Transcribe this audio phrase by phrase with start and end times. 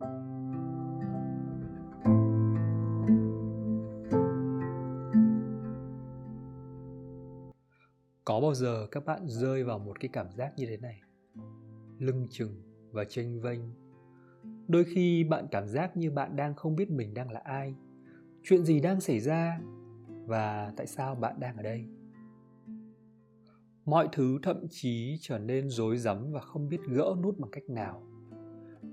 [0.00, 0.06] có
[8.40, 11.00] bao giờ các bạn rơi vào một cái cảm giác như thế này?
[11.98, 13.60] Lưng chừng và chênh vênh.
[14.68, 17.74] Đôi khi bạn cảm giác như bạn đang không biết mình đang là ai,
[18.42, 19.60] chuyện gì đang xảy ra
[20.26, 21.86] và tại sao bạn đang ở đây.
[23.84, 27.68] Mọi thứ thậm chí trở nên rối rắm và không biết gỡ nút bằng cách
[27.68, 28.09] nào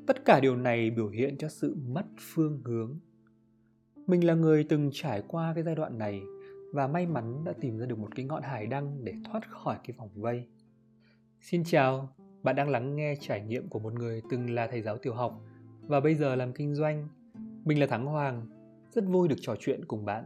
[0.07, 2.99] tất cả điều này biểu hiện cho sự mất phương hướng
[4.07, 6.21] mình là người từng trải qua cái giai đoạn này
[6.73, 9.77] và may mắn đã tìm ra được một cái ngọn hải đăng để thoát khỏi
[9.83, 10.47] cái vòng vây.
[11.41, 12.09] Xin chào,
[12.43, 15.41] bạn đang lắng nghe trải nghiệm của một người từng là thầy giáo tiểu học
[15.81, 17.07] và bây giờ làm kinh doanh.
[17.65, 18.47] Mình là Thắng Hoàng,
[18.91, 20.25] rất vui được trò chuyện cùng bạn.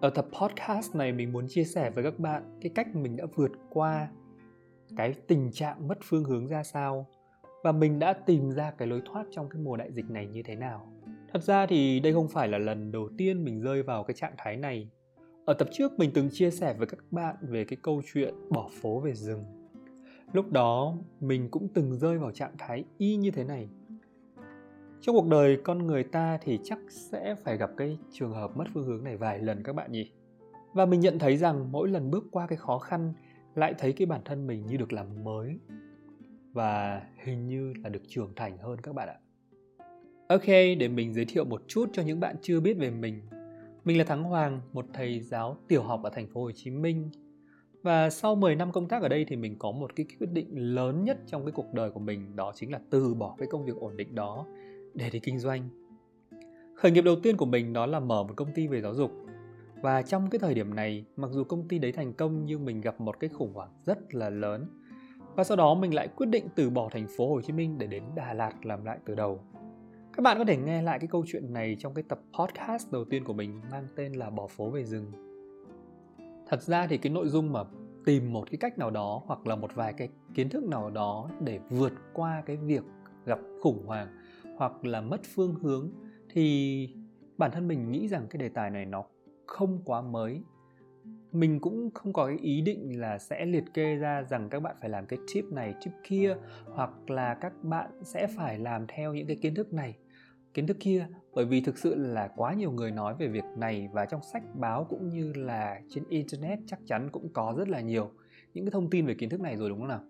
[0.00, 3.26] Ở tập podcast này mình muốn chia sẻ với các bạn cái cách mình đã
[3.34, 4.08] vượt qua
[4.96, 7.06] cái tình trạng mất phương hướng ra sao
[7.62, 10.42] và mình đã tìm ra cái lối thoát trong cái mùa đại dịch này như
[10.42, 10.92] thế nào.
[11.32, 14.34] Thật ra thì đây không phải là lần đầu tiên mình rơi vào cái trạng
[14.38, 14.90] thái này.
[15.44, 18.68] Ở tập trước mình từng chia sẻ với các bạn về cái câu chuyện bỏ
[18.82, 19.44] phố về rừng.
[20.32, 23.68] Lúc đó, mình cũng từng rơi vào trạng thái y như thế này.
[25.00, 28.64] Trong cuộc đời con người ta thì chắc sẽ phải gặp cái trường hợp mất
[28.74, 30.12] phương hướng này vài lần các bạn nhỉ.
[30.72, 33.12] Và mình nhận thấy rằng mỗi lần bước qua cái khó khăn,
[33.54, 35.58] lại thấy cái bản thân mình như được làm mới
[36.52, 39.18] và hình như là được trưởng thành hơn các bạn ạ.
[40.28, 40.46] Ok,
[40.78, 43.20] để mình giới thiệu một chút cho những bạn chưa biết về mình.
[43.84, 47.10] Mình là Thắng Hoàng, một thầy giáo tiểu học ở thành phố Hồ Chí Minh.
[47.82, 50.74] Và sau 10 năm công tác ở đây thì mình có một cái quyết định
[50.74, 53.64] lớn nhất trong cái cuộc đời của mình, đó chính là từ bỏ cái công
[53.64, 54.46] việc ổn định đó
[54.94, 55.68] để đi kinh doanh.
[56.76, 59.10] Khởi nghiệp đầu tiên của mình đó là mở một công ty về giáo dục.
[59.80, 62.80] Và trong cái thời điểm này, mặc dù công ty đấy thành công nhưng mình
[62.80, 64.66] gặp một cái khủng hoảng rất là lớn.
[65.36, 67.86] Và sau đó mình lại quyết định từ bỏ thành phố Hồ Chí Minh để
[67.86, 69.40] đến Đà Lạt làm lại từ đầu.
[70.12, 73.04] Các bạn có thể nghe lại cái câu chuyện này trong cái tập podcast đầu
[73.04, 75.12] tiên của mình mang tên là Bỏ phố về rừng.
[76.46, 77.64] Thật ra thì cái nội dung mà
[78.04, 81.30] tìm một cái cách nào đó hoặc là một vài cái kiến thức nào đó
[81.40, 82.82] để vượt qua cái việc
[83.24, 84.08] gặp khủng hoảng
[84.56, 85.90] hoặc là mất phương hướng
[86.30, 86.88] thì
[87.38, 89.04] bản thân mình nghĩ rằng cái đề tài này nó
[89.46, 90.42] không quá mới
[91.32, 94.76] mình cũng không có cái ý định là sẽ liệt kê ra rằng các bạn
[94.80, 99.14] phải làm cái tip này, tip kia, hoặc là các bạn sẽ phải làm theo
[99.14, 99.96] những cái kiến thức này,
[100.54, 101.06] kiến thức kia.
[101.34, 104.42] Bởi vì thực sự là quá nhiều người nói về việc này và trong sách
[104.54, 108.10] báo cũng như là trên internet chắc chắn cũng có rất là nhiều
[108.54, 110.00] những cái thông tin về kiến thức này rồi, đúng không nào?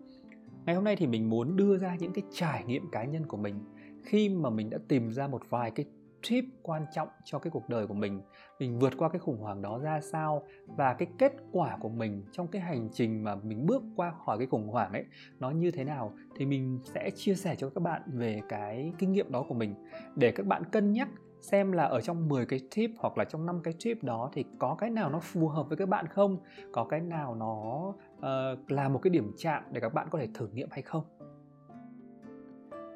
[0.65, 3.37] Ngày hôm nay thì mình muốn đưa ra những cái trải nghiệm cá nhân của
[3.37, 3.55] mình.
[4.03, 5.85] Khi mà mình đã tìm ra một vài cái
[6.29, 8.21] tip quan trọng cho cái cuộc đời của mình
[8.59, 12.25] mình vượt qua cái khủng hoảng đó ra sao và cái kết quả của mình
[12.31, 15.05] trong cái hành trình mà mình bước qua khỏi cái khủng hoảng ấy
[15.39, 19.11] nó như thế nào thì mình sẽ chia sẻ cho các bạn về cái kinh
[19.11, 19.75] nghiệm đó của mình.
[20.15, 21.09] Để các bạn cân nhắc
[21.41, 24.45] xem là ở trong 10 cái tip hoặc là trong 5 cái tip đó thì
[24.59, 26.37] có cái nào nó phù hợp với các bạn không?
[26.71, 30.27] Có cái nào nó uh, là một cái điểm chạm để các bạn có thể
[30.33, 31.03] thử nghiệm hay không?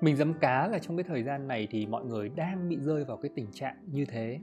[0.02, 3.04] Mình dám cá là trong cái thời gian này thì mọi người đang bị rơi
[3.04, 4.40] vào cái tình trạng như thế.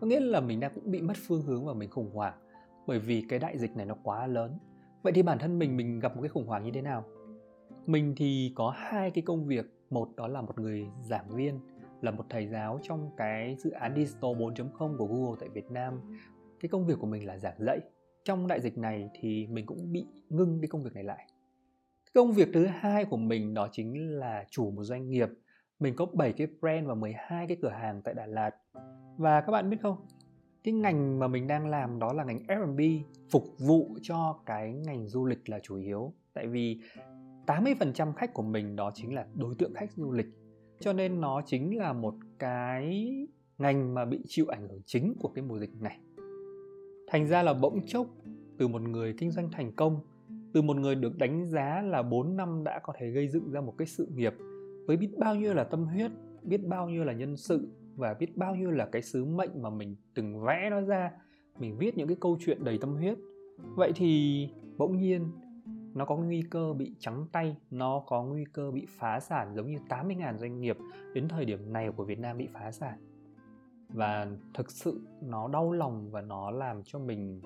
[0.00, 2.34] Có nghĩa là mình đang cũng bị mất phương hướng và mình khủng hoảng,
[2.86, 4.58] bởi vì cái đại dịch này nó quá lớn.
[5.02, 7.04] Vậy thì bản thân mình mình gặp một cái khủng hoảng như thế nào?
[7.86, 9.66] Mình thì có hai cái công việc.
[9.90, 11.60] Một đó là một người giảng viên,
[12.00, 16.00] là một thầy giáo trong cái dự án Digital 4.0 của Google tại Việt Nam.
[16.60, 17.80] Cái công việc của mình là giảng dạy.
[18.24, 21.26] Trong đại dịch này thì mình cũng bị ngưng cái công việc này lại.
[22.14, 25.28] Công việc thứ hai của mình đó chính là chủ một doanh nghiệp.
[25.80, 28.50] Mình có 7 cái brand và 12 cái cửa hàng tại Đà Lạt.
[29.16, 29.96] Và các bạn biết không,
[30.64, 32.80] cái ngành mà mình đang làm đó là ngành F&B
[33.30, 36.12] phục vụ cho cái ngành du lịch là chủ yếu.
[36.34, 36.80] Tại vì
[37.46, 40.28] 80% khách của mình đó chính là đối tượng khách du lịch.
[40.80, 43.16] Cho nên nó chính là một cái
[43.58, 45.98] ngành mà bị chịu ảnh hưởng chính của cái mùa dịch này.
[47.08, 48.06] Thành ra là bỗng chốc
[48.58, 50.00] từ một người kinh doanh thành công
[50.54, 53.60] từ một người được đánh giá là 4 năm đã có thể gây dựng ra
[53.60, 54.34] một cái sự nghiệp
[54.86, 56.10] với biết bao nhiêu là tâm huyết,
[56.42, 59.70] biết bao nhiêu là nhân sự và biết bao nhiêu là cái sứ mệnh mà
[59.70, 61.10] mình từng vẽ nó ra.
[61.58, 63.18] Mình viết những cái câu chuyện đầy tâm huyết.
[63.76, 65.28] Vậy thì bỗng nhiên
[65.94, 69.66] nó có nguy cơ bị trắng tay, nó có nguy cơ bị phá sản giống
[69.66, 70.76] như 80.000 doanh nghiệp
[71.14, 72.98] đến thời điểm này của Việt Nam bị phá sản.
[73.88, 77.40] Và thực sự nó đau lòng và nó làm cho mình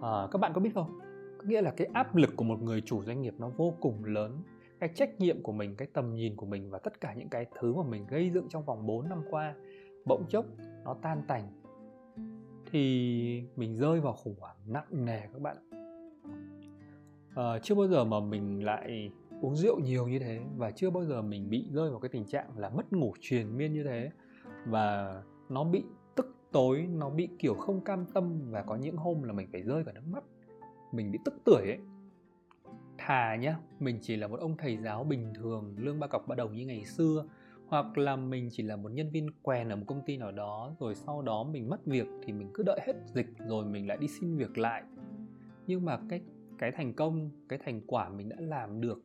[0.00, 1.11] à, các bạn có biết không?
[1.46, 4.42] Nghĩa là cái áp lực của một người chủ doanh nghiệp nó vô cùng lớn.
[4.80, 7.46] Cái trách nhiệm của mình cái tầm nhìn của mình và tất cả những cái
[7.60, 9.54] thứ mà mình gây dựng trong vòng 4 năm qua
[10.04, 10.46] bỗng chốc
[10.84, 11.48] nó tan tành.
[12.70, 15.56] Thì mình rơi vào khủng hoảng nặng nề các bạn
[17.34, 19.10] à, chưa bao giờ mà mình lại
[19.42, 22.24] uống rượu nhiều như thế và chưa bao giờ mình bị rơi vào cái tình
[22.24, 24.10] trạng là mất ngủ triền miên như thế.
[24.66, 25.84] Và nó bị
[26.14, 29.62] tức tối nó bị kiểu không cam tâm và có những hôm là mình phải
[29.62, 30.24] rơi cả nước mắt
[30.92, 31.78] mình bị tức tuổi ấy.
[32.98, 36.34] Thà nhá, mình chỉ là một ông thầy giáo bình thường, lương ba cọc ba
[36.34, 37.24] đồng như ngày xưa,
[37.66, 40.76] hoặc là mình chỉ là một nhân viên quèn ở một công ty nào đó,
[40.80, 43.98] rồi sau đó mình mất việc thì mình cứ đợi hết dịch rồi mình lại
[44.00, 44.82] đi xin việc lại.
[45.66, 46.20] Nhưng mà cái
[46.58, 49.02] cái thành công, cái thành quả mình đã làm được,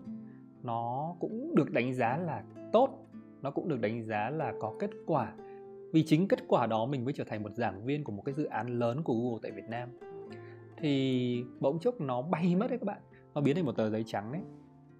[0.63, 2.43] nó cũng được đánh giá là
[2.73, 3.07] tốt,
[3.41, 5.33] nó cũng được đánh giá là có kết quả.
[5.93, 8.35] Vì chính kết quả đó mình mới trở thành một giảng viên của một cái
[8.35, 9.89] dự án lớn của Google tại Việt Nam
[10.77, 13.01] thì bỗng chốc nó bay mất đấy các bạn.
[13.33, 14.41] Nó biến thành một tờ giấy trắng đấy,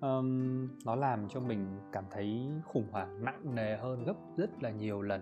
[0.02, 4.72] um, nó làm cho mình cảm thấy khủng hoảng nặng nề hơn gấp rất là
[4.72, 5.22] nhiều lần.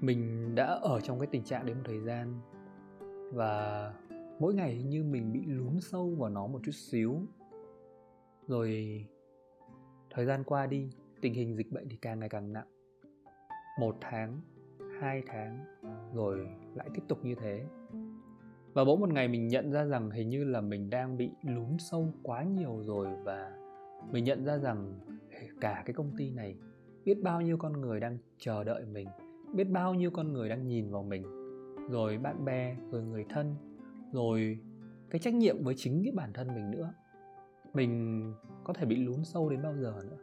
[0.00, 2.40] Mình đã ở trong cái tình trạng đấy một thời gian
[3.32, 3.94] và
[4.38, 7.22] mỗi ngày như mình bị lún sâu vào nó một chút xíu.
[8.46, 9.04] Rồi
[10.10, 10.90] thời gian qua đi,
[11.20, 12.66] tình hình dịch bệnh thì càng ngày càng nặng.
[13.80, 14.40] Một tháng,
[15.00, 15.64] hai tháng,
[16.14, 17.64] rồi lại tiếp tục như thế.
[18.72, 21.78] Và bỗng một ngày mình nhận ra rằng hình như là mình đang bị lún
[21.78, 23.52] sâu quá nhiều rồi và
[24.10, 24.98] mình nhận ra rằng
[25.60, 26.56] cả cái công ty này
[27.04, 29.08] biết bao nhiêu con người đang chờ đợi mình,
[29.54, 31.22] biết bao nhiêu con người đang nhìn vào mình.
[31.90, 33.54] Rồi bạn bè, rồi người thân,
[34.12, 34.58] rồi
[35.10, 36.92] cái trách nhiệm với chính cái bản thân mình nữa.
[37.74, 38.22] Mình
[38.70, 40.16] có thể bị lún sâu đến bao giờ nữa.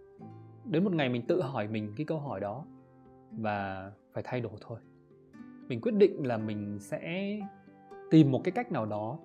[0.66, 2.66] Đến một ngày mình tự hỏi mình cái câu hỏi đó
[3.32, 4.80] và phải thay đổi thôi.
[5.68, 7.40] Mình quyết định là mình sẽ
[8.12, 9.20] tìm một cái cách nào đó,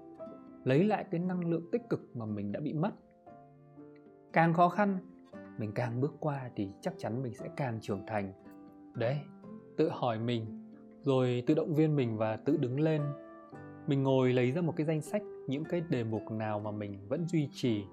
[0.64, 2.90] lấy lại cái năng lượng tích cực mà mình đã bị mất.
[4.32, 4.98] Càng khó khăn,
[5.58, 8.32] mình càng bước qua thì chắc chắn mình sẽ càng trưởng thành.
[8.94, 9.16] Đấy,
[9.76, 10.44] tự hỏi mình,
[11.02, 13.02] rồi tự động viên mình và tự đứng lên.
[13.86, 16.98] Mình ngồi lấy ra một cái danh sách, những cái đề mục nào mà mình
[17.08, 17.84] vẫn duy trì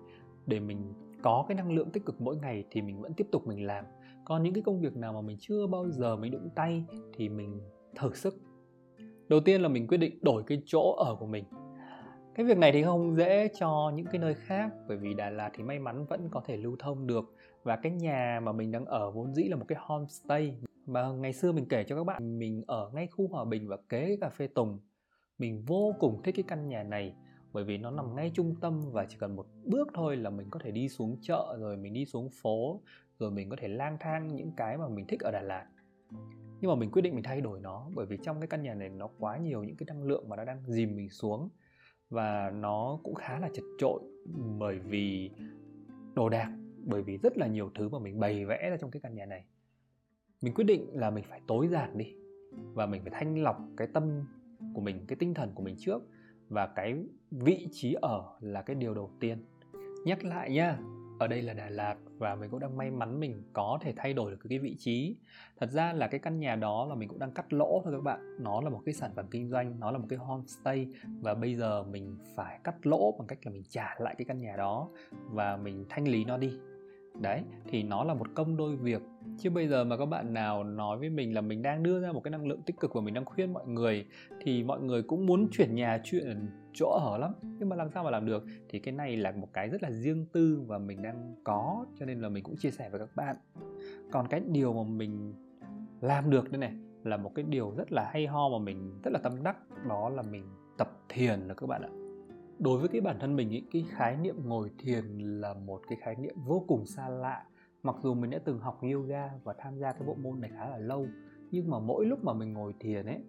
[0.46, 3.48] để mình có cái năng lượng tích cực mỗi ngày thì mình vẫn tiếp tục
[3.48, 3.86] mình làm.
[4.26, 7.30] Còn những cái công việc nào mà mình chưa bao giờ mình đụng tay thì
[7.30, 7.60] mình
[7.96, 8.36] thử sức.
[9.28, 11.44] Đầu tiên là mình quyết định đổi cái chỗ ở của mình.
[12.36, 15.50] Cái việc này thì không dễ cho những cái nơi khác, bởi vì Đà Lạt
[15.54, 17.36] thì may mắn vẫn có thể lưu thông được.
[17.64, 20.58] Và cái nhà mà mình đang ở vốn dĩ là một cái homestay.
[20.86, 23.78] Mà ngày xưa mình kể cho các bạn, mình ở ngay khu Hòa Bình và
[23.90, 24.80] kế cà phê Tùng.
[25.38, 27.16] Mình vô cùng thích cái căn nhà này
[27.54, 30.48] bởi vì nó nằm ngay trung tâm và chỉ cần một bước thôi là mình
[30.50, 32.82] có thể đi xuống chợ, rồi mình đi xuống phố,
[33.20, 35.66] rồi mình có thể lang thang những cái mà mình thích ở Đà Lạt.
[36.62, 38.74] Nhưng mà mình quyết định mình thay đổi nó, bởi vì trong cái căn nhà
[38.74, 41.50] này nó quá nhiều những cái năng lượng mà nó đang dìm mình xuống
[42.10, 44.02] và nó cũng khá là chật trội
[44.60, 45.32] bởi vì
[46.14, 49.02] đồ đạc, bởi vì rất là nhiều thứ mà mình bày vẽ ra trong cái
[49.02, 49.46] căn nhà này.
[50.42, 52.14] Mình quyết định là mình phải tối giản đi
[52.74, 54.26] và mình phải thanh lọc cái tâm
[54.74, 56.02] của mình, cái tinh thần của mình trước
[56.50, 56.96] và cái
[57.32, 59.46] vị trí ở là cái điều đầu tiên.
[60.06, 60.78] Nhắc lại nhá,
[61.20, 64.14] ở đây là Đà Lạt và mình cũng đang may mắn mình có thể thay
[64.14, 65.16] đổi được cái vị trí.
[65.60, 68.04] Thật ra là cái căn nhà đó là mình cũng đang cắt lỗ thôi các
[68.04, 68.44] bạn.
[68.44, 70.88] Nó là một cái sản phẩm kinh doanh, nó là một cái homestay
[71.22, 74.42] và bây giờ mình phải cắt lỗ bằng cách là mình trả lại cái căn
[74.42, 76.52] nhà đó và mình thanh lý nó đi
[77.22, 79.02] đấy, thì nó là một công đôi việc.
[79.38, 82.12] Chứ bây giờ mà các bạn nào nói với mình là mình đang đưa ra
[82.12, 84.06] một cái năng lượng tích cực và mình đang khuyên mọi người,
[84.42, 87.34] thì mọi người cũng muốn chuyển nhà chuyển chỗ ở lắm.
[87.42, 88.46] Nhưng mà làm sao mà làm được?
[88.70, 92.06] Thì cái này là một cái rất là riêng tư và mình đang có, cho
[92.06, 93.36] nên là mình cũng chia sẻ với các bạn.
[94.12, 95.34] Còn cái điều mà mình
[96.02, 96.74] làm được đây này,
[97.04, 99.58] là một cái điều rất là hay ho mà mình rất là tâm đắc,
[99.90, 100.44] đó là mình
[100.78, 101.90] tập thiền là các bạn ạ
[102.60, 105.98] đối với cái bản thân mình ý, cái khái niệm ngồi thiền là một cái
[106.02, 107.46] khái niệm vô cùng xa lạ.
[107.84, 110.70] Mặc dù mình đã từng học yoga và tham gia cái bộ môn này khá
[110.70, 111.08] là lâu
[111.52, 113.24] nhưng mà mỗi lúc mà mình ngồi thiền ấy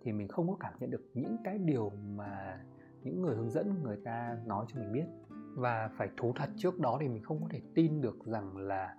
[0.00, 2.60] thì mình không có cảm nhận được những cái điều mà
[3.02, 5.04] những người hướng dẫn người ta nói cho mình biết.
[5.54, 8.94] Và phải thú thật trước đó thì mình không có thể tin được rằng là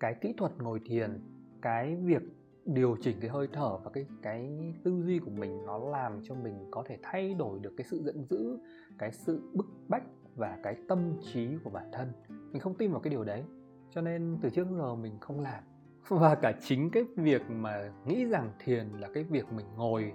[0.00, 1.20] cái kỹ thuật ngồi thiền
[1.62, 2.22] cái việc
[2.66, 6.34] điều chỉnh cái hơi thở và cái cái tư duy của mình nó làm cho
[6.34, 8.58] mình có thể thay đổi được cái sự giận dữ,
[8.98, 10.02] cái sự bức bách
[10.36, 12.12] và cái tâm trí của bản thân.
[12.28, 13.44] Mình không tin vào cái điều đấy,
[13.90, 15.64] cho nên từ trước giờ mình không làm.
[16.08, 20.12] Và cả chính cái việc mà nghĩ rằng thiền là cái việc mình ngồi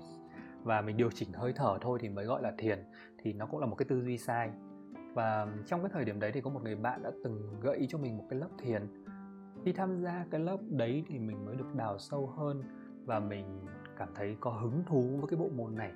[0.64, 2.80] và mình điều chỉnh hơi thở thôi thì mới gọi là thiền,
[3.18, 4.50] thì nó cũng là một cái tư duy sai.
[5.14, 7.88] Và trong cái thời điểm đấy thì có một người bạn đã từng gợi ý
[7.90, 8.88] cho mình một cái lớp thiền
[9.66, 12.64] khi tham gia cái lớp đấy thì mình mới được đào sâu hơn
[13.06, 13.66] và mình
[13.98, 15.92] cảm thấy có hứng thú với cái bộ môn này.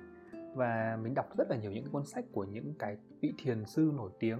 [0.54, 3.92] Và mình đọc rất là nhiều những cuốn sách của những cái vị thiền sư
[3.96, 4.38] nổi tiếng.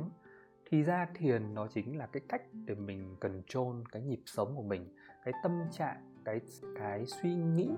[0.71, 4.57] Thì ra thiền nó chính là cái cách để mình cần trôn cái nhịp sống
[4.57, 6.40] của mình, cái tâm trạng, cái
[6.78, 7.71] cái suy nghĩ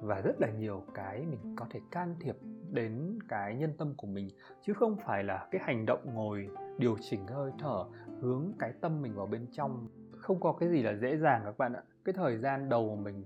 [0.00, 2.36] và rất là nhiều cái mình có thể can thiệp
[2.70, 4.28] đến cái nhân tâm của mình.
[4.62, 7.84] Chứ không phải là cái hành động ngồi điều chỉnh hơi thở,
[8.20, 9.88] hướng cái tâm mình vào bên trong
[10.22, 11.82] không có cái gì là dễ dàng các bạn ạ.
[12.04, 13.24] Cái thời gian đầu mình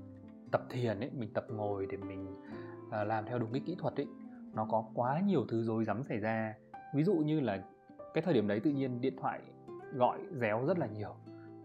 [0.50, 2.26] tập thiền ấy, mình tập ngồi để mình
[2.90, 4.06] à, làm theo đúng cái kỹ thuật ấy,
[4.54, 6.54] nó có quá nhiều thứ rối rắm xảy ra.
[6.94, 7.64] Ví dụ như là
[8.14, 9.40] cái thời điểm đấy tự nhiên điện thoại
[9.94, 11.14] gọi réo rất là nhiều.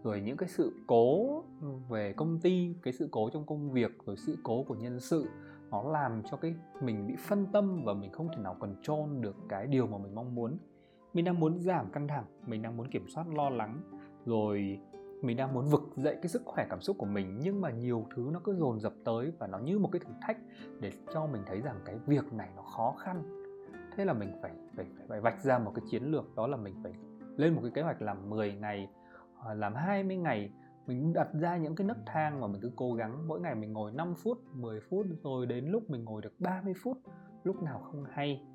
[0.04, 1.42] Rồi những cái sự cố
[1.88, 5.26] về công ty, cái sự cố trong công việc, rồi sự cố của nhân sự,
[5.70, 9.36] nó làm cho cái mình bị phân tâm và mình không thể nào control được
[9.48, 10.58] cái điều mà mình mong muốn.
[11.14, 13.80] Mình đang muốn giảm căng thẳng, mình đang muốn kiểm soát lo lắng,
[14.26, 14.80] rồi
[15.22, 18.06] mình đang muốn vực dậy cái sức khỏe cảm xúc của mình nhưng mà nhiều
[18.14, 20.38] thứ nó cứ dồn dập tới và nó như một cái thử thách
[20.80, 23.22] để cho mình thấy rằng cái việc này nó khó khăn.
[23.96, 26.56] Thế là mình phải phải phải, phải vạch ra một cái chiến lược đó là
[26.56, 26.92] mình phải
[27.36, 28.88] lên một cái kế hoạch làm 10 ngày
[29.38, 30.52] ờ, làm 20 ngày.
[30.86, 33.72] Mình đặt ra những cái nấc thang mà mình cứ cố gắng mỗi ngày mình
[33.72, 36.98] ngồi 5 phút 10 phút rồi đến lúc mình ngồi được 30 phút
[37.44, 38.46] lúc nào không hay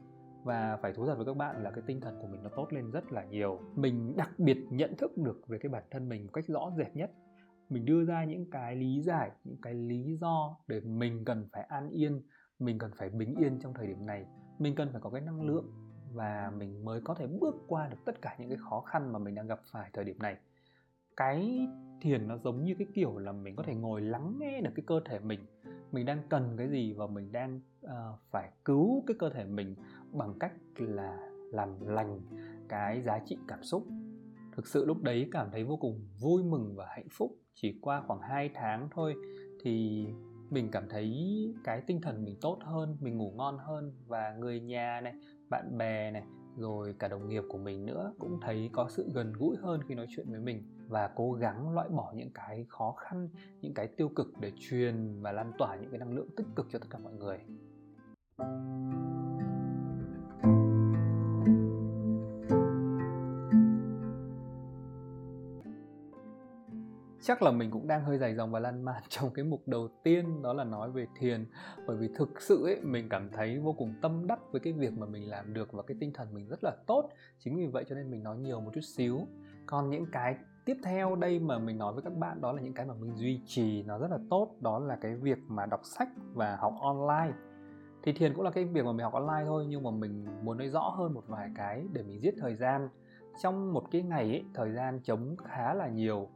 [0.47, 2.67] và phải thú thật với các bạn là cái tinh thần của mình nó tốt
[2.71, 3.59] lên rất là nhiều.
[3.75, 6.95] Mình đặc biệt nhận thức được về cái bản thân mình một cách rõ rệt
[6.95, 7.11] nhất.
[7.69, 11.63] Mình đưa ra những cái lý giải những cái lý do để mình cần phải
[11.63, 12.21] an yên
[12.59, 14.25] mình cần phải bình yên trong thời điểm này.
[14.59, 15.71] Mình cần phải có cái năng lượng
[16.13, 19.19] và mình mới có thể bước qua được tất cả những cái khó khăn mà
[19.19, 20.37] mình đang gặp phải thời điểm này.
[21.17, 21.67] Cái
[22.01, 24.83] thiền nó giống như cái kiểu là mình có thể ngồi lắng nghe được cái
[24.87, 25.39] cơ thể mình.
[25.91, 27.91] Mình đang cần cái gì và mình đang uh,
[28.31, 29.75] phải cứu cái cơ thể mình
[30.17, 31.17] bằng cách là
[31.51, 32.21] làm lành
[32.69, 33.87] cái giá trị cảm xúc.
[34.55, 37.31] Thực sự lúc đấy cảm thấy vô cùng vui mừng và hạnh phúc.
[37.53, 39.15] Chỉ qua khoảng 2 tháng thôi
[39.63, 40.05] thì
[40.49, 41.13] mình cảm thấy
[41.63, 45.13] cái tinh thần mình tốt hơn, mình ngủ ngon hơn và người nhà này,
[45.49, 46.23] bạn bè này,
[46.57, 49.95] rồi cả đồng nghiệp của mình nữa cũng thấy có sự gần gũi hơn khi
[49.95, 53.29] nói chuyện với mình và cố gắng loại bỏ những cái khó khăn,
[53.61, 56.67] những cái tiêu cực để truyền và lan tỏa những cái năng lượng tích cực
[56.71, 57.39] cho tất cả mọi người.
[67.27, 69.87] Chắc là mình cũng đang hơi dài dòng và lan man trong cái mục đầu
[70.03, 71.45] tiên đó là nói về thiền.
[71.87, 74.93] Bởi vì thực sự ấy mình cảm thấy vô cùng tâm đắc với cái việc
[74.97, 77.09] mà mình làm được và cái tinh thần mình rất là tốt.
[77.39, 79.19] Chính vì vậy cho nên mình nói nhiều một chút xíu.
[79.65, 82.73] Còn những cái tiếp theo đây mà mình nói với các bạn đó là những
[82.73, 85.81] cái mà mình duy trì nó rất là tốt đó là cái việc mà đọc
[85.83, 87.37] sách và học online.
[88.03, 90.57] Thì thiền cũng là cái việc mà mình học online thôi nhưng mà mình muốn
[90.57, 92.89] nói rõ hơn một vài cái để mình giết thời gian.
[93.41, 96.29] Trong một cái ngày ấy, thời gian trống khá là nhiều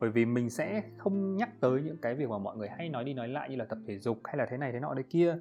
[0.00, 3.04] bởi vì mình sẽ không nhắc tới những cái việc mà mọi người hay nói
[3.04, 5.04] đi nói lại như là tập thể dục hay là thế này thế nọ đấy
[5.10, 5.36] kia.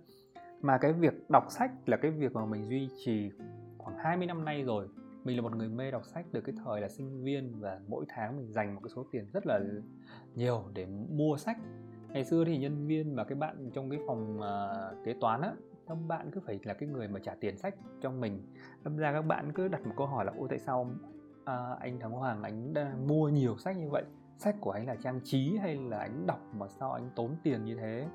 [0.62, 3.32] Mà cái việc đọc sách là cái việc mà mình duy trì
[3.78, 4.88] khoảng 20 năm nay rồi.
[5.24, 8.06] Mình là một người mê đọc sách từ cái thời là sinh viên và mỗi
[8.10, 9.60] tháng mình dành một cái số tiền rất là
[10.36, 11.58] nhiều để mua sách.
[12.10, 15.54] Ngày xưa thì nhân viên và cái bạn trong cái phòng uh, kế toán á
[15.88, 18.42] các bạn cứ phải là cái người mà trả tiền sách cho mình.
[18.84, 20.82] Đâm ra các bạn cứ đặt một câu hỏi là ôi tại sao
[21.42, 24.04] uh, anh thắng hoàng anh đã mua nhiều sách như vậy?
[24.38, 27.66] Sách của anh là trang trí hay là anh đọc mà sao anh tốn tiền
[27.66, 28.08] như thế?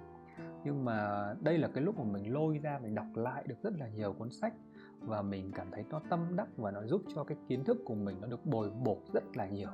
[0.64, 3.72] Nhưng mà đây là cái lúc mà mình lôi ra, mình đọc lại được rất
[3.78, 4.54] là nhiều cuốn sách
[5.00, 7.94] và mình cảm thấy nó tâm đắc và nó giúp cho cái kiến thức của
[7.94, 9.68] mình nó được bồi bổ rất là nhiều.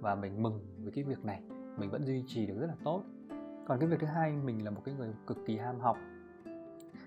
[0.00, 1.42] Và mình mừng với cái việc này,
[1.78, 3.02] mình vẫn duy trì được rất là tốt.
[3.66, 5.96] Còn cái việc thứ hai, mình là một cái người cực kỳ ham học.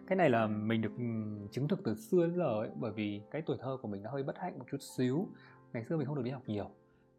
[0.08, 1.04] Cái này là mình được ừ,
[1.52, 4.12] chứng thực từ xưa đến giờ ấy, bởi vì cái tuổi thơ của mình nó
[4.12, 5.28] hơi bất hạnh một chút xíu.
[5.74, 6.70] Ngày xưa mình không được đi học nhiều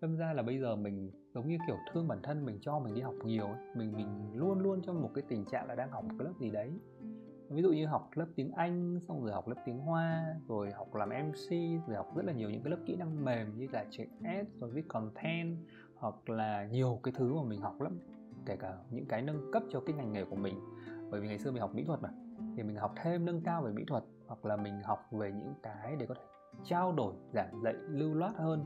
[0.02, 2.94] đâm ra là bây giờ mình giống như, kiểu, thương bản thân, mình cho mình
[2.94, 3.56] đi học nhiều ấy.
[3.75, 6.32] mình mình luôn luôn trong một cái tình trạng là đang học một cái lớp
[6.40, 6.73] gì đấy.
[7.49, 10.94] Ví dụ như học lớp tiếng Anh, xong rồi học lớp tiếng Hoa, rồi học
[10.94, 11.50] làm MC
[11.87, 14.49] rồi học rất là nhiều những cái lớp kỹ năng mềm như là chạy ads
[14.61, 15.56] rồi viết content,
[15.94, 17.99] hoặc là nhiều cái thứ mà mình học lắm,
[18.47, 20.54] kể cả những cái nâng cấp cho cái ngành nghề của mình.
[21.11, 22.09] Bởi vì ngày xưa mình học mỹ thuật mà,
[22.56, 25.54] thì mình học thêm nâng cao về mỹ thuật, hoặc là mình học về những
[25.62, 26.25] cái để có thể
[26.64, 28.64] trao đổi, giảng dạy lưu loát hơn.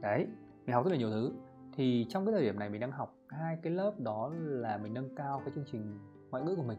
[0.00, 0.26] Đấy
[0.68, 1.32] mình học rất là nhiều thứ.
[1.72, 4.94] Thì trong cái thời điểm này mình đang học hai cái lớp đó là mình
[4.94, 5.98] nâng cao cái chương trình
[6.30, 6.78] ngoại ngữ của mình.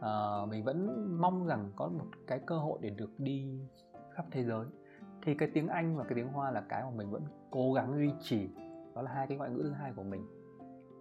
[0.00, 3.60] À, mình vẫn mong rằng có một cái cơ hội để được đi
[4.14, 4.66] khắp thế giới.
[5.22, 7.96] Thì cái tiếng Anh và cái tiếng Hoa là cái mà mình vẫn cố gắng
[7.96, 8.48] duy trì.
[8.94, 10.26] Đó là hai cái ngoại ngữ thứ hai của mình.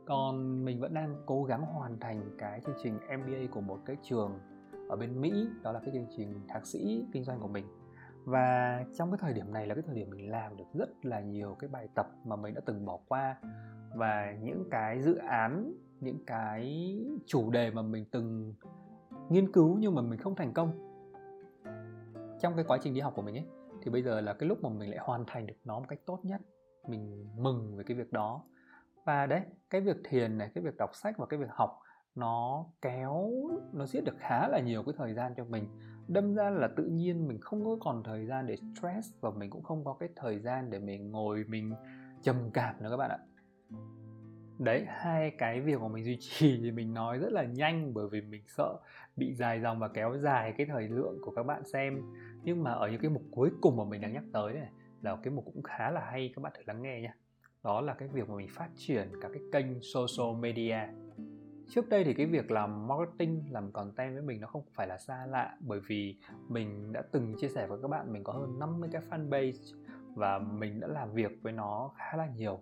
[0.06, 3.98] Còn mình vẫn đang cố gắng hoàn thành cái chương trình MBA của một cái
[4.04, 4.40] trường
[4.90, 5.48] ở bên Mỹ.
[5.62, 7.66] Đó là cái chương trình thạc sĩ kinh doanh của mình
[8.26, 11.20] và trong cái thời điểm này là cái thời điểm mình làm được rất là
[11.20, 13.38] nhiều cái bài tập mà mình đã từng bỏ qua.
[13.96, 18.54] Và những cái dự án, những cái chủ đề mà mình từng
[19.30, 20.92] nghiên cứu nhưng mà mình không thành công
[22.40, 23.46] trong cái quá trình đi học của mình ấy,
[23.82, 26.00] thì bây giờ là cái lúc mà mình lại hoàn thành được nó một cách
[26.06, 26.42] tốt nhất.
[26.88, 28.44] Mình mừng về cái việc đó.
[29.06, 31.80] Và đấy, cái việc thiền này, cái việc đọc sách và cái việc học
[32.16, 33.32] nó kéo,
[33.74, 35.68] nó giết được khá là nhiều cái thời gian cho mình
[36.14, 39.50] đâm ra là tự nhiên mình không có còn thời gian để stress và mình
[39.50, 41.74] cũng không có cái thời gian để mình ngồi mình
[42.24, 43.20] trầm cảm nữa các bạn ạ.
[44.60, 48.08] Đấy, hai cái việc mà mình duy trì thì mình nói rất là nhanh bởi
[48.12, 48.76] vì mình sợ
[49.16, 52.02] bị dài dòng và kéo dài cái thời lượng của các bạn xem.
[52.44, 55.16] Nhưng mà ở những cái mục cuối cùng mà mình đang nhắc tới này, là
[55.24, 57.16] cái mục cũng khá là hay, các bạn thử lắng nghe nha.
[57.64, 60.78] Đó là cái việc mà mình phát triển các cái kênh social media
[61.72, 64.98] trước đây thì cái việc làm marketing, làm content với mình nó không phải là
[64.98, 68.60] xa lạ bởi vì mình đã từng chia sẻ với các bạn mình có hơn
[68.60, 69.76] 50 cái fanpage
[70.16, 72.62] và mình đã làm việc với nó khá là nhiều.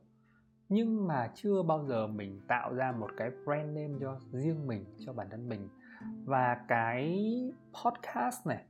[0.70, 4.86] Nhưng mà chưa bao giờ mình tạo ra một cái brand name cho riêng mình,
[5.00, 5.70] cho bản thân mình.
[6.26, 7.24] Và cái
[7.84, 8.66] podcast này,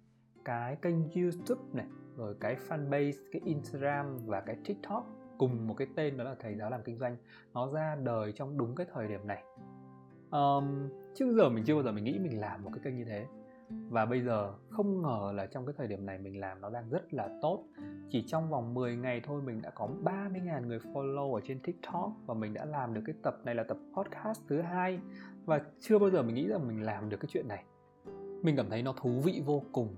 [0.46, 5.88] cái kênh youtube này, rồi cái fanpage, cái instagram và cái tiktok cùng một cái
[5.96, 7.18] tên đó là thầy giáo làm kinh doanh,
[7.54, 9.44] nó ra đời trong đúng cái thời điểm này
[10.32, 13.06] um, trước giờ mình chưa bao giờ mình nghĩ mình làm một cái kênh như
[13.06, 13.26] thế.
[13.90, 16.90] Và bây giờ không ngờ là trong cái thời điểm này mình làm nó đang
[16.90, 17.66] rất là tốt.
[18.10, 22.12] Chỉ trong vòng 10 ngày thôi mình đã có 30.000 người follow ở trên TikTok
[22.26, 25.00] và mình đã làm được cái tập này là tập podcast thứ hai.
[25.46, 27.64] Và chưa bao giờ mình nghĩ rằng mình làm được cái chuyện này.
[28.42, 29.96] Mình cảm thấy nó thú vị vô cùng.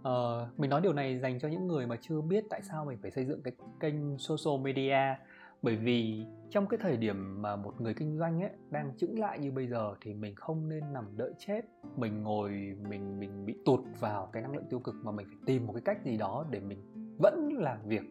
[0.00, 2.98] Uh, mình nói điều này dành cho những người mà chưa biết tại sao mình
[3.02, 5.16] phải xây dựng cái kênh social media
[5.62, 9.38] bởi vì trong cái thời điểm mà một người kinh doanh ấy đang chững lại
[9.38, 11.60] như bây giờ thì mình không nên nằm đợi chết.
[11.96, 12.50] Mình ngồi,
[12.88, 15.72] mình mình bị tụt vào cái năng lượng tiêu cực mà mình phải tìm một
[15.72, 16.78] cái cách gì đó để mình
[17.18, 18.02] vẫn làm việc.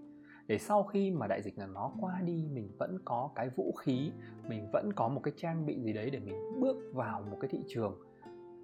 [0.47, 3.71] Để sau khi mà đại dịch là nó qua đi, mình vẫn có cái vũ
[3.71, 4.11] khí,
[4.47, 7.49] mình vẫn có một cái trang bị gì đấy để mình bước vào một cái
[7.49, 7.99] thị trường,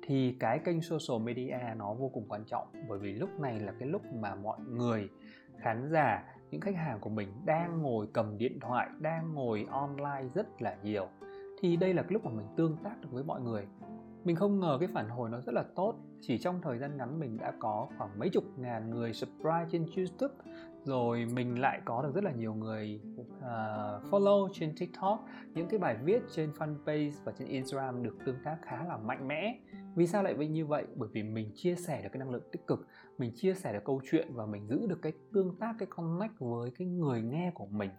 [0.01, 2.68] thì cái kênh social media nó vô cùng quan trọng.
[2.89, 5.10] Bởi vì lúc này là cái lúc mà mọi người,
[5.58, 10.30] khán giả những khách hàng của mình đang ngồi cầm điện thoại đang ngồi online
[10.34, 11.08] rất là nhiều.
[11.62, 13.68] Thì đây là cái lúc mà mình tương tác được với mọi người.
[14.24, 15.96] Mình không ngờ cái phản hồi nó rất là tốt.
[16.22, 19.86] Chỉ trong thời gian ngắn mình đã có khoảng mấy chục ngàn người subscribe trên
[19.98, 20.34] youtube
[20.84, 23.26] rồi mình lại có được rất là nhiều người uh,
[24.12, 25.26] follow trên tiktok.
[25.54, 29.28] Những cái bài viết trên fanpage và trên instagram được tương tác khá là mạnh
[29.28, 29.60] mẽ
[29.95, 30.86] vì sao lại vậy như vậy?
[30.95, 33.84] Bởi vì mình chia sẻ được cái năng lượng tích cực, mình chia sẻ được
[33.86, 37.51] câu chuyện và mình giữ được cái tương tác, cái connect với cái người nghe
[37.55, 37.89] của mình.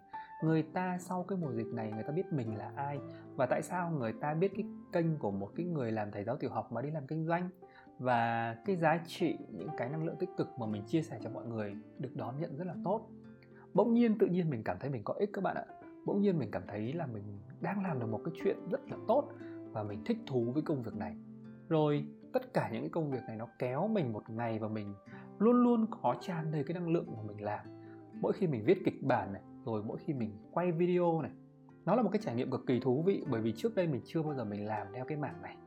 [0.43, 2.99] Người ta sau cái mùa dịch này, người ta biết mình là ai
[3.35, 6.37] và tại sao người ta biết cái kênh của một cái người làm thầy giáo
[6.37, 7.49] tiểu học mà đi làm kinh doanh?
[7.99, 11.29] Và cái giá trị, những cái năng lượng tích cực mà mình chia sẻ cho
[11.29, 13.09] mọi người được đón nhận rất là tốt.
[13.73, 15.65] Bỗng nhiên tự nhiên mình cảm thấy mình có ích các bạn ạ.
[16.05, 17.23] Bỗng nhiên mình cảm thấy là mình
[17.61, 19.29] đang làm được một cái chuyện rất là tốt
[19.71, 21.15] và mình thích thú với công việc này
[21.69, 24.93] rồi tất cả những cái công việc này nó kéo mình một ngày và mình
[25.39, 27.59] luôn luôn có tràn đầy cái năng lượng mà mình làm.
[28.21, 31.31] Mỗi khi mình viết kịch bản này rồi mỗi khi mình quay video này
[31.85, 34.01] nó là một cái trải nghiệm cực kỳ thú vị bởi vì trước đây mình
[34.05, 35.57] chưa bao giờ mình làm theo cái mảng này.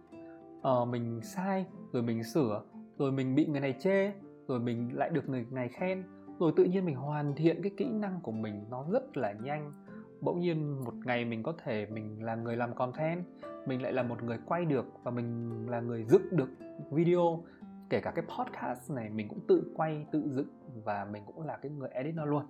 [0.63, 2.63] Ờ, mình sai rồi mình sửa
[2.99, 4.13] rồi mình bị người này chê
[4.49, 6.05] rồi mình lại được người này khen
[6.39, 9.73] rồi tự nhiên mình hoàn thiện cái kỹ năng của mình nó rất là nhanh
[10.21, 13.25] bỗng nhiên một ngày mình có thể mình là người làm content,
[13.67, 16.49] mình lại là một người quay được và mình là người dựng được
[16.91, 17.45] video.
[17.91, 20.49] Kể cả cái podcast này mình cũng tự quay, tự dựng
[20.85, 22.45] và mình cũng là cái người edit nó luôn.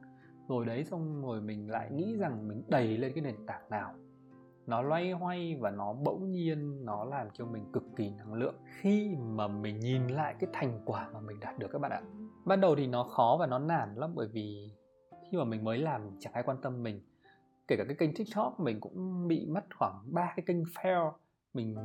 [0.48, 3.94] Rồi đấy, xong rồi mình lại nghĩ rằng mình đẩy lên cái nền tảng nào.
[4.66, 8.54] Nó loay hoay và nó bỗng nhiên nó làm cho mình cực kỳ năng lượng
[8.80, 12.02] khi mà mình nhìn lại cái thành quả mà mình đạt được các bạn ạ.
[12.44, 14.72] Ban đầu thì nó khó và nó nản lắm bởi vì
[15.30, 17.00] khi mà mình mới làm chẳng ai quan tâm mình
[17.70, 21.12] kể cả cái kênh tiktok mình cũng bị mất khoảng ba cái kênh fail,
[21.54, 21.76] mình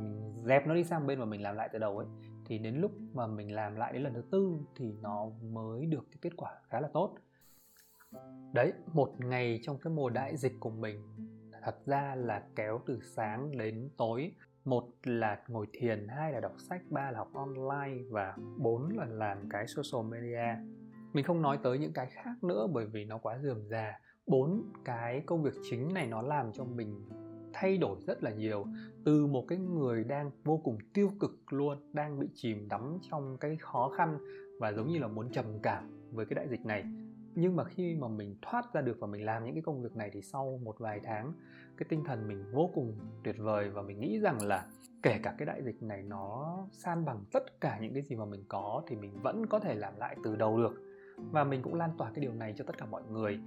[0.44, 2.06] dẹp nó đi sang bên và mình làm lại từ đầu ấy.
[2.46, 6.06] Thì đến lúc mà mình làm lại đến lần thứ tư thì nó mới được
[6.10, 7.14] cái kết quả khá là tốt.
[8.52, 11.02] Đấy, một ngày trong cái mùa đại dịch của mình,
[11.62, 14.32] thật ra là kéo từ sáng đến tối.
[14.64, 19.04] Một là ngồi thiền, hai là đọc sách, ba là học online và bốn là
[19.04, 20.56] làm cái social media.
[21.12, 24.62] Mình không nói tới những cái khác nữa bởi vì nó quá dườm già bốn
[24.84, 27.08] cái công việc chính này nó làm cho mình
[27.52, 28.64] thay đổi rất là nhiều.
[29.04, 33.36] Từ một cái người đang vô cùng tiêu cực luôn, đang bị chìm đắm trong
[33.38, 34.18] cái khó khăn
[34.60, 36.84] và giống như là muốn trầm cảm với cái đại dịch này.
[37.34, 39.96] Nhưng mà khi mà mình thoát ra được và mình làm những cái công việc
[39.96, 41.32] này thì sau một vài tháng,
[41.76, 44.66] cái tinh thần mình vô cùng tuyệt vời và mình nghĩ rằng là
[45.02, 48.24] kể cả cái đại dịch này nó san bằng tất cả những cái gì mà
[48.24, 50.82] mình có thì mình vẫn có thể làm lại từ đầu được.
[51.30, 53.40] Và mình cũng lan tỏa cái điều này cho tất cả mọi người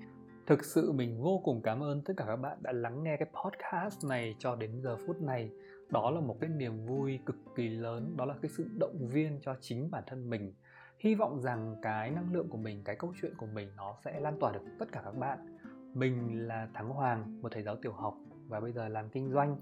[0.49, 3.29] thực sự mình vô cùng cảm ơn tất cả các bạn đã lắng nghe cái
[3.43, 5.51] podcast này cho đến giờ phút này.
[5.89, 9.39] Đó là một cái niềm vui cực kỳ lớn, đó là cái sự động viên
[9.41, 10.53] cho chính bản thân mình.
[10.99, 14.19] Hy vọng rằng cái năng lượng của mình, cái câu chuyện của mình nó sẽ
[14.19, 15.57] lan tỏa được tất cả các bạn.
[15.93, 18.15] Mình là thắng hoàng, một thầy giáo tiểu học,
[18.47, 19.57] và bây giờ làm kinh doanh.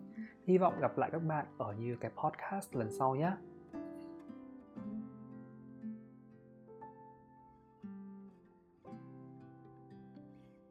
[0.47, 3.31] Hy vọng gặp lại các bạn ở như cái podcast lần sau nhé.